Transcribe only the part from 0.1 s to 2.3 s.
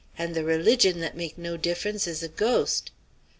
and the religion that make' no difference is a